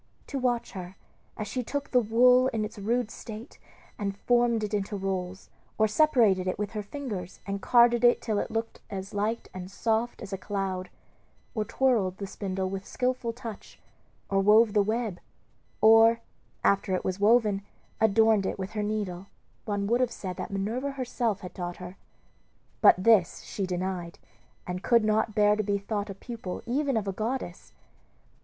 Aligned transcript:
To 0.25 0.39
watch 0.39 0.71
her, 0.71 0.95
as 1.37 1.47
she 1.47 1.61
took 1.61 1.91
the 1.91 1.99
wool 1.99 2.47
in 2.47 2.65
its 2.65 2.79
rude 2.79 3.11
state 3.11 3.59
and 3.99 4.17
formed 4.17 4.63
it 4.63 4.73
into 4.73 4.97
rolls, 4.97 5.51
or 5.77 5.87
separated 5.87 6.47
it 6.47 6.57
with 6.57 6.71
her 6.71 6.81
fingers 6.81 7.39
and 7.45 7.61
carded 7.61 8.03
it 8.03 8.19
till 8.19 8.39
it 8.39 8.49
looked 8.49 8.81
as 8.89 9.13
light 9.13 9.47
and 9.53 9.69
soft 9.69 10.23
as 10.23 10.33
a 10.33 10.39
cloud, 10.39 10.89
or 11.53 11.65
twirled 11.65 12.17
the 12.17 12.25
spindle 12.25 12.67
with 12.67 12.87
skilful 12.87 13.31
touch, 13.31 13.79
or 14.27 14.39
wove 14.39 14.73
the 14.73 14.81
web, 14.81 15.19
or, 15.81 16.21
after 16.63 16.95
it 16.95 17.05
was 17.05 17.19
woven, 17.19 17.61
adorned 17.99 18.47
it 18.47 18.57
with 18.57 18.71
her 18.71 18.81
needle, 18.81 19.27
one 19.65 19.85
would 19.85 20.01
have 20.01 20.09
said 20.11 20.35
that 20.35 20.49
Minerva 20.49 20.93
herself 20.93 21.41
had 21.41 21.53
taught 21.53 21.77
her. 21.77 21.95
But 22.81 22.95
this 23.03 23.41
she 23.41 23.67
denied, 23.67 24.17
and 24.65 24.81
could 24.81 25.05
not 25.05 25.35
bear 25.35 25.55
to 25.55 25.61
be 25.61 25.77
thought 25.77 26.09
a 26.09 26.15
pupil 26.15 26.63
even 26.65 26.97
of 26.97 27.07
a 27.07 27.13
goddess. 27.13 27.71